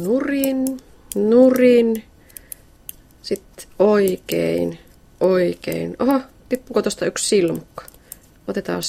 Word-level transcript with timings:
nurin, 0.00 0.78
nurin, 1.14 2.04
sitten 3.22 3.66
oikein, 3.78 4.78
oikein. 5.20 5.96
Oho, 5.98 6.20
tippuko 6.48 6.82
tuosta 6.82 7.06
yksi 7.06 7.28
silmukka? 7.28 7.84
Otetaan 8.48 8.82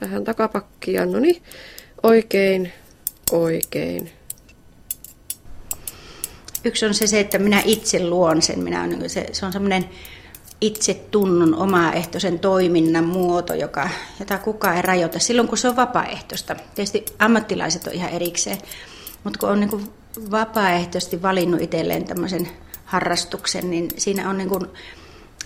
vähän 0.00 0.24
takapakkia, 0.24 1.06
no 1.06 1.18
niin, 1.18 1.42
oikein, 2.02 2.72
oikein. 3.32 4.10
Yksi 6.64 6.86
on 6.86 6.94
se, 6.94 7.06
se, 7.06 7.20
että 7.20 7.38
minä 7.38 7.62
itse 7.64 8.08
luon 8.08 8.42
sen. 8.42 8.58
Minä 8.58 8.82
on, 8.82 9.10
se, 9.10 9.26
se 9.32 9.46
on 9.46 9.52
semmoinen 9.52 9.88
itse 10.60 10.94
tunnun 10.94 11.54
omaehtoisen 11.54 12.38
toiminnan 12.38 13.04
muoto, 13.04 13.54
joka, 13.54 13.88
jota 14.20 14.38
kukaan 14.38 14.76
ei 14.76 14.82
rajoita 14.82 15.18
silloin, 15.18 15.48
kun 15.48 15.58
se 15.58 15.68
on 15.68 15.76
vapaaehtoista. 15.76 16.56
Tietysti 16.74 17.04
ammattilaiset 17.18 17.86
on 17.86 17.92
ihan 17.92 18.10
erikseen, 18.10 18.58
mutta 19.24 19.38
kun 19.38 19.48
on 19.48 19.60
niin 19.60 19.90
vapaaehtoisesti 20.30 21.22
valinnut 21.22 21.62
itselleen 21.62 22.04
tämmöisen 22.04 22.48
harrastuksen, 22.84 23.70
niin 23.70 23.88
siinä 23.96 24.30
on 24.30 24.38
niin 24.38 24.48
kuin 24.48 24.66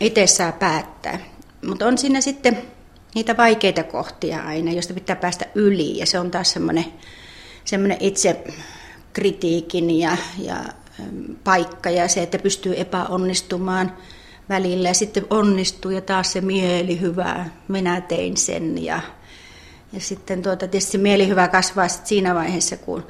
itse 0.00 0.26
saa 0.26 0.52
päättää. 0.52 1.18
Mutta 1.66 1.86
on 1.86 1.98
siinä 1.98 2.20
sitten 2.20 2.62
niitä 3.14 3.36
vaikeita 3.36 3.82
kohtia 3.82 4.42
aina, 4.42 4.72
joista 4.72 4.94
pitää 4.94 5.16
päästä 5.16 5.46
yli, 5.54 5.98
ja 5.98 6.06
se 6.06 6.18
on 6.18 6.30
taas 6.30 6.52
semmoinen, 6.52 6.84
semmoinen 7.64 7.98
itse 8.00 8.44
kritiikin 9.12 9.90
ja, 9.90 10.16
ja 10.38 10.56
paikka 11.44 11.90
ja 11.90 12.08
se, 12.08 12.22
että 12.22 12.38
pystyy 12.38 12.80
epäonnistumaan 12.80 13.96
välillä 14.48 14.88
ja 14.88 14.94
sitten 14.94 15.26
onnistuu 15.30 15.90
ja 15.90 16.00
taas 16.00 16.32
se 16.32 16.40
mieli 16.40 17.00
hyvä, 17.00 17.46
minä 17.68 18.00
tein 18.00 18.36
sen 18.36 18.84
ja, 18.84 19.00
ja 19.92 20.00
sitten 20.00 20.42
tuota, 20.42 20.68
tietysti 20.68 20.98
mieli 20.98 21.28
hyvä 21.28 21.48
kasvaa 21.48 21.88
sit 21.88 22.06
siinä 22.06 22.34
vaiheessa, 22.34 22.76
kun 22.76 23.06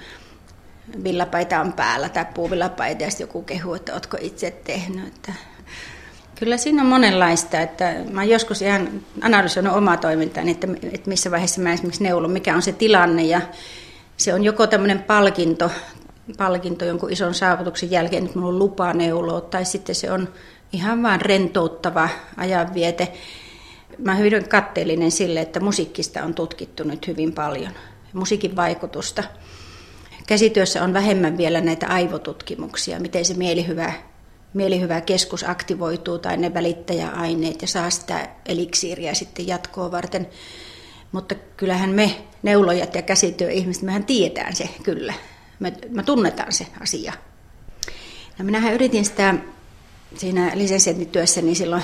villapaita 1.05 1.61
on 1.61 1.73
päällä 1.73 2.09
tai 2.09 2.27
puuvillapaita 2.35 3.03
ja 3.03 3.11
joku 3.21 3.43
kehuu, 3.43 3.75
että 3.75 3.93
oletko 3.93 4.17
itse 4.21 4.51
tehnyt. 4.51 5.07
Että 5.07 5.33
Kyllä 6.41 6.57
siinä 6.57 6.83
on 6.83 6.89
monenlaista, 6.89 7.61
että 7.61 7.95
mä 8.11 8.25
joskus 8.25 8.63
ihan 8.63 8.89
analysoinut 9.21 9.77
omaa 9.77 9.97
toimintaani, 9.97 10.51
että, 10.51 10.69
että 10.93 11.09
missä 11.09 11.31
vaiheessa 11.31 11.61
mä 11.61 11.73
esimerkiksi 11.73 12.03
neulon, 12.03 12.31
mikä 12.31 12.55
on 12.55 12.63
se 12.63 12.73
tilanne 12.73 13.23
ja 13.23 13.41
se 14.17 14.35
on 14.35 14.45
joko 14.45 14.67
tämmöinen 14.67 15.03
palkinto, 15.03 15.71
palkinto 16.39 16.85
jonkun 16.85 17.13
ison 17.13 17.35
saavutuksen 17.35 17.91
jälkeen, 17.91 18.25
että 18.25 18.37
minulla 18.37 18.55
on 18.55 18.59
lupa 18.59 18.93
neuloa, 18.93 19.41
tai 19.41 19.65
sitten 19.65 19.95
se 19.95 20.13
on 20.13 20.29
ihan 20.73 21.03
vaan 21.03 21.21
rentouttava 21.21 22.09
ajanviete. 22.37 23.13
Mä 23.99 24.15
hyvin 24.15 24.49
katteellinen 24.49 25.11
sille, 25.11 25.41
että 25.41 25.61
musiikkista 25.61 26.25
on 26.25 26.35
tutkittu 26.35 26.85
nyt 26.85 27.07
hyvin 27.07 27.33
paljon, 27.33 27.73
musiikin 28.13 28.57
vaikutusta. 28.57 29.25
Käsityössä 30.31 30.85
on 30.85 30.93
vähemmän 30.93 31.39
vielä 31.39 31.61
näitä 31.61 31.87
aivotutkimuksia, 31.87 33.01
miten 33.01 33.25
se 33.25 33.35
mielihyvä, 33.35 33.93
mielihyvä 34.55 35.01
keskus 35.01 35.45
aktivoituu 35.49 36.19
tai 36.19 36.37
ne 36.37 36.55
välittäjäaineet 36.55 37.63
ja 37.63 37.69
saa 37.69 37.91
sitä 37.91 38.29
eliksiiriä 38.47 39.15
sitten 39.15 39.47
jatkoa 39.47 39.91
varten. 39.91 40.29
Mutta 41.13 41.35
kyllähän 41.57 41.91
me 41.91 42.17
neulojat 42.43 42.95
ja 42.95 43.03
käsityöihmiset, 43.03 43.83
mehän 43.83 44.05
tietään 44.05 44.57
se 44.57 44.69
kyllä. 44.83 45.15
Me, 45.61 45.73
me 45.89 46.03
tunnetaan 46.03 46.53
se 46.53 46.67
asia. 46.81 47.13
No 48.39 48.45
minähän 48.45 48.75
yritin 48.75 49.05
sitä 49.05 49.35
siinä 50.17 50.51
lisensiaattityössäni 50.55 51.55
silloin 51.55 51.83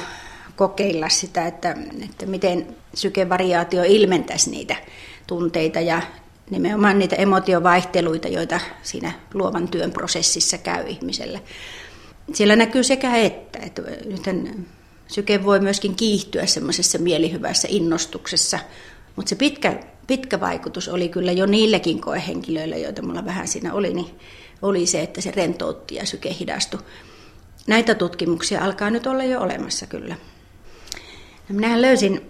kokeilla 0.57 1.09
sitä, 1.09 1.47
että, 1.47 1.77
että 2.05 2.27
miten 2.27 2.77
sykevariaatio 2.95 3.83
ilmentäisi 3.83 4.51
niitä 4.51 4.77
tunteita 5.27 5.81
ja 5.81 6.03
nimenomaan 6.51 6.99
niitä 6.99 7.17
emotiovaihteluita, 7.17 8.29
joita 8.29 8.61
siinä 8.83 9.13
luovan 9.35 9.69
työn 9.69 9.93
prosessissa 9.93 10.59
käy 10.59 10.85
ihmiselle. 10.87 11.43
Siellä 12.33 12.57
näkyy 12.57 12.85
sekä 12.85 13.17
että, 13.17 13.59
että 13.59 13.83
nythän 14.05 14.67
syke 15.07 15.45
voi 15.45 15.61
myöskin 15.61 15.95
kiihtyä 15.95 16.47
semmoisessa 16.47 16.99
mielihyvässä 16.99 17.69
innostuksessa, 17.71 18.59
mutta 19.17 19.29
se 19.29 19.37
pitkä, 19.37 19.81
pitkä 20.06 20.41
vaikutus 20.41 20.89
oli 20.89 21.09
kyllä 21.09 21.33
jo 21.33 21.47
niillekin 21.47 22.01
koehenkilöille, 22.01 22.79
joita 22.79 23.03
mulla 23.03 23.25
vähän 23.25 23.49
siinä 23.49 23.75
oli, 23.75 23.95
niin 23.95 24.11
oli 24.62 24.87
se, 24.87 25.03
että 25.03 25.21
se 25.21 25.31
rentoutti 25.31 25.95
ja 25.95 26.06
syke 26.06 26.37
hidastui. 26.41 26.81
Näitä 27.67 27.95
tutkimuksia 27.95 28.65
alkaa 28.65 28.91
nyt 28.91 29.06
olla 29.06 29.25
jo 29.25 29.41
olemassa 29.41 29.87
kyllä. 29.87 30.17
Minähän 31.49 31.83
löysin 31.83 32.23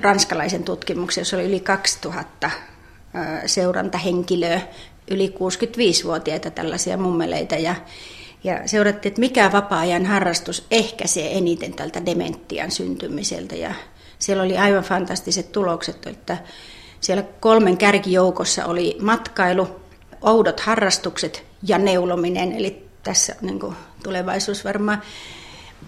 ranskalaisen 0.00 0.64
tutkimuksen, 0.64 1.20
jossa 1.20 1.36
oli 1.36 1.44
yli 1.44 1.60
2000 1.60 2.50
seurantahenkilöä, 3.46 4.60
yli 5.10 5.34
65-vuotiaita 5.34 6.50
tällaisia 6.50 6.96
mummeleita. 6.96 7.54
Ja, 7.54 7.74
ja 8.44 8.68
seurattiin, 8.68 9.10
että 9.10 9.20
mikä 9.20 9.52
vapaa-ajan 9.52 10.06
harrastus 10.06 10.66
ehkäisee 10.70 11.38
eniten 11.38 11.74
tältä 11.74 12.06
dementian 12.06 12.70
syntymiseltä. 12.70 13.56
Ja 13.56 13.74
siellä 14.18 14.42
oli 14.42 14.58
aivan 14.58 14.84
fantastiset 14.84 15.52
tulokset, 15.52 16.06
että 16.06 16.36
siellä 17.00 17.24
kolmen 17.40 17.76
kärkijoukossa 17.76 18.66
oli 18.66 18.96
matkailu, 19.00 19.68
oudot 20.20 20.60
harrastukset 20.60 21.44
ja 21.62 21.78
neulominen, 21.78 22.52
eli 22.52 22.86
tässä 23.02 23.34
on 23.42 23.46
niin 23.46 23.76
tulevaisuus 24.02 24.64
varmaan. 24.64 25.02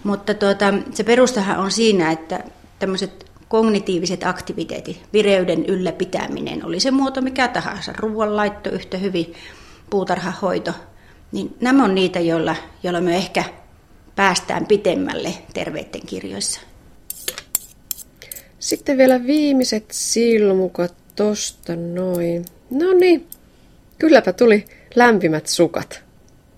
Mutta 0.03 0.33
tuota, 0.33 0.73
se 0.93 1.03
perustahan 1.03 1.57
on 1.59 1.71
siinä, 1.71 2.11
että 2.11 2.43
tämmöiset 2.79 3.25
kognitiiviset 3.49 4.23
aktiviteetit, 4.23 5.01
vireyden 5.13 5.65
ylläpitäminen, 5.65 6.65
oli 6.65 6.79
se 6.79 6.91
muoto 6.91 7.21
mikä 7.21 7.47
tahansa, 7.47 7.93
ruoanlaitto 7.97 8.69
yhtä 8.69 8.97
hyvin, 8.97 9.33
puutarhahoito, 9.89 10.71
niin 11.31 11.55
nämä 11.61 11.83
on 11.83 11.95
niitä, 11.95 12.19
joilla, 12.19 12.55
joilla 12.83 13.01
me 13.01 13.15
ehkä 13.15 13.43
päästään 14.15 14.65
pitemmälle 14.65 15.33
terveiden 15.53 16.01
kirjoissa. 16.05 16.61
Sitten 18.59 18.97
vielä 18.97 19.23
viimeiset 19.23 19.85
silmukat 19.91 20.93
tosta 21.15 21.75
noin. 21.75 22.45
No 22.69 22.93
niin, 22.93 23.27
kylläpä 23.99 24.33
tuli 24.33 24.65
lämpimät 24.95 25.47
sukat. 25.47 26.04